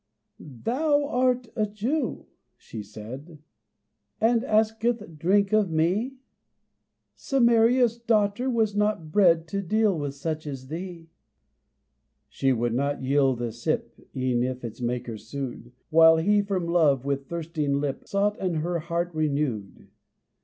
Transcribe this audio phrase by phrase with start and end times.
[0.39, 2.25] "Thou art a Jew,"
[2.57, 3.37] she said,
[4.19, 6.15] "And asketh drink of me?
[7.13, 11.11] Samaria's daughter was not bred To deal with such as thee."
[12.29, 17.05] She would not yield a sip E'en if its maker sued, While he from love,
[17.05, 19.89] with thirsting lip, Sought and her heart renewed.